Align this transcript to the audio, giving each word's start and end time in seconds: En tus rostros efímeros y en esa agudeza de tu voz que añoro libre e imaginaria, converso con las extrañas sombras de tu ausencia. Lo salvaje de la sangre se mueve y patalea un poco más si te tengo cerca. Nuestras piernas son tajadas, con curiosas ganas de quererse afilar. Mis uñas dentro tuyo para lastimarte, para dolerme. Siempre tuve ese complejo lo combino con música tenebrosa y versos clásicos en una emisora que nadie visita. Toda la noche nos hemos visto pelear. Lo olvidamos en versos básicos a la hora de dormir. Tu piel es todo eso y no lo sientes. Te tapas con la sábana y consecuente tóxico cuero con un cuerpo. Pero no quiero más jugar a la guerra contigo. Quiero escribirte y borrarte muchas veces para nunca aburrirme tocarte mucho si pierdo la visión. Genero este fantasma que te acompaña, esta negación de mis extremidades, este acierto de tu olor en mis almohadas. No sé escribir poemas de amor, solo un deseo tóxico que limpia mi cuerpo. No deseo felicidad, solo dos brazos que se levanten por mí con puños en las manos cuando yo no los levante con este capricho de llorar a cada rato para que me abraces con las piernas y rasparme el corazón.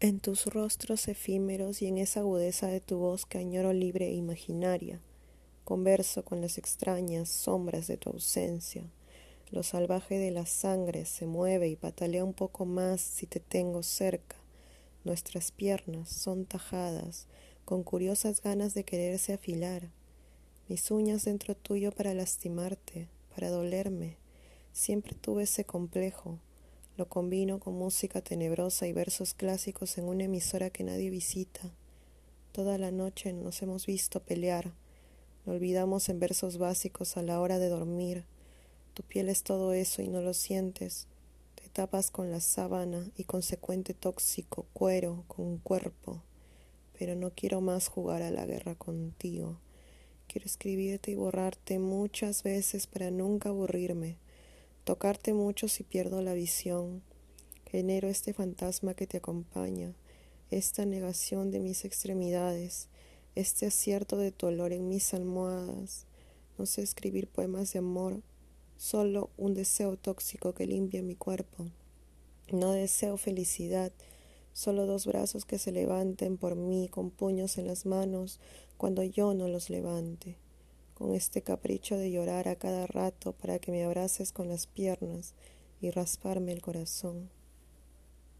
En 0.00 0.20
tus 0.20 0.46
rostros 0.46 1.08
efímeros 1.08 1.82
y 1.82 1.88
en 1.88 1.98
esa 1.98 2.20
agudeza 2.20 2.68
de 2.68 2.78
tu 2.78 2.98
voz 2.98 3.26
que 3.26 3.38
añoro 3.38 3.72
libre 3.72 4.06
e 4.06 4.12
imaginaria, 4.12 5.00
converso 5.64 6.24
con 6.24 6.40
las 6.40 6.56
extrañas 6.56 7.28
sombras 7.28 7.88
de 7.88 7.96
tu 7.96 8.10
ausencia. 8.10 8.84
Lo 9.50 9.64
salvaje 9.64 10.16
de 10.16 10.30
la 10.30 10.46
sangre 10.46 11.04
se 11.04 11.26
mueve 11.26 11.66
y 11.66 11.74
patalea 11.74 12.24
un 12.24 12.32
poco 12.32 12.64
más 12.64 13.00
si 13.00 13.26
te 13.26 13.40
tengo 13.40 13.82
cerca. 13.82 14.36
Nuestras 15.02 15.50
piernas 15.50 16.10
son 16.10 16.44
tajadas, 16.44 17.26
con 17.64 17.82
curiosas 17.82 18.40
ganas 18.40 18.74
de 18.74 18.84
quererse 18.84 19.32
afilar. 19.32 19.90
Mis 20.68 20.92
uñas 20.92 21.24
dentro 21.24 21.56
tuyo 21.56 21.90
para 21.90 22.14
lastimarte, 22.14 23.08
para 23.34 23.50
dolerme. 23.50 24.16
Siempre 24.72 25.16
tuve 25.16 25.42
ese 25.42 25.64
complejo 25.64 26.38
lo 26.98 27.08
combino 27.08 27.60
con 27.60 27.74
música 27.74 28.22
tenebrosa 28.22 28.88
y 28.88 28.92
versos 28.92 29.32
clásicos 29.32 29.98
en 29.98 30.06
una 30.06 30.24
emisora 30.24 30.70
que 30.70 30.82
nadie 30.82 31.10
visita. 31.10 31.72
Toda 32.50 32.76
la 32.76 32.90
noche 32.90 33.32
nos 33.32 33.62
hemos 33.62 33.86
visto 33.86 34.18
pelear. 34.18 34.72
Lo 35.46 35.52
olvidamos 35.52 36.08
en 36.08 36.18
versos 36.18 36.58
básicos 36.58 37.16
a 37.16 37.22
la 37.22 37.40
hora 37.40 37.60
de 37.60 37.68
dormir. 37.68 38.24
Tu 38.94 39.04
piel 39.04 39.28
es 39.28 39.44
todo 39.44 39.74
eso 39.74 40.02
y 40.02 40.08
no 40.08 40.22
lo 40.22 40.34
sientes. 40.34 41.06
Te 41.54 41.68
tapas 41.68 42.10
con 42.10 42.32
la 42.32 42.40
sábana 42.40 43.08
y 43.16 43.22
consecuente 43.22 43.94
tóxico 43.94 44.66
cuero 44.72 45.22
con 45.28 45.46
un 45.46 45.58
cuerpo. 45.58 46.20
Pero 46.98 47.14
no 47.14 47.30
quiero 47.30 47.60
más 47.60 47.86
jugar 47.86 48.22
a 48.22 48.32
la 48.32 48.44
guerra 48.44 48.74
contigo. 48.74 49.60
Quiero 50.26 50.46
escribirte 50.46 51.12
y 51.12 51.14
borrarte 51.14 51.78
muchas 51.78 52.42
veces 52.42 52.88
para 52.88 53.12
nunca 53.12 53.50
aburrirme 53.50 54.16
tocarte 54.88 55.34
mucho 55.34 55.68
si 55.68 55.84
pierdo 55.84 56.22
la 56.22 56.32
visión. 56.32 57.02
Genero 57.66 58.08
este 58.08 58.32
fantasma 58.32 58.94
que 58.94 59.06
te 59.06 59.18
acompaña, 59.18 59.92
esta 60.50 60.86
negación 60.86 61.50
de 61.50 61.60
mis 61.60 61.84
extremidades, 61.84 62.88
este 63.34 63.66
acierto 63.66 64.16
de 64.16 64.32
tu 64.32 64.46
olor 64.46 64.72
en 64.72 64.88
mis 64.88 65.12
almohadas. 65.12 66.06
No 66.56 66.64
sé 66.64 66.80
escribir 66.80 67.28
poemas 67.28 67.70
de 67.74 67.80
amor, 67.80 68.22
solo 68.78 69.28
un 69.36 69.52
deseo 69.52 69.98
tóxico 69.98 70.54
que 70.54 70.66
limpia 70.66 71.02
mi 71.02 71.16
cuerpo. 71.16 71.66
No 72.50 72.72
deseo 72.72 73.18
felicidad, 73.18 73.92
solo 74.54 74.86
dos 74.86 75.04
brazos 75.04 75.44
que 75.44 75.58
se 75.58 75.70
levanten 75.70 76.38
por 76.38 76.56
mí 76.56 76.88
con 76.88 77.10
puños 77.10 77.58
en 77.58 77.66
las 77.66 77.84
manos 77.84 78.40
cuando 78.78 79.02
yo 79.02 79.34
no 79.34 79.48
los 79.48 79.68
levante 79.68 80.38
con 80.98 81.14
este 81.14 81.42
capricho 81.42 81.96
de 81.96 82.10
llorar 82.10 82.48
a 82.48 82.56
cada 82.56 82.88
rato 82.88 83.32
para 83.32 83.60
que 83.60 83.70
me 83.70 83.84
abraces 83.84 84.32
con 84.32 84.48
las 84.48 84.66
piernas 84.66 85.34
y 85.80 85.90
rasparme 85.90 86.52
el 86.52 86.60
corazón. 86.60 87.30